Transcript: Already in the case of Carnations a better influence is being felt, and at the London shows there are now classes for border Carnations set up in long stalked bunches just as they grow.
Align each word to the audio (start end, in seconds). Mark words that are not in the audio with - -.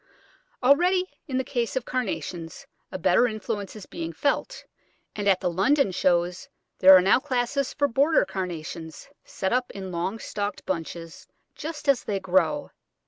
Already 0.63 1.05
in 1.27 1.37
the 1.37 1.43
case 1.43 1.75
of 1.75 1.85
Carnations 1.85 2.65
a 2.91 2.97
better 2.97 3.27
influence 3.27 3.75
is 3.75 3.85
being 3.85 4.11
felt, 4.13 4.65
and 5.15 5.27
at 5.29 5.39
the 5.41 5.49
London 5.51 5.91
shows 5.91 6.49
there 6.79 6.97
are 6.97 7.03
now 7.03 7.19
classes 7.19 7.71
for 7.71 7.87
border 7.87 8.25
Carnations 8.25 9.09
set 9.23 9.53
up 9.53 9.69
in 9.69 9.91
long 9.91 10.17
stalked 10.17 10.65
bunches 10.65 11.27
just 11.53 11.87
as 11.87 12.03
they 12.03 12.19
grow. 12.19 12.71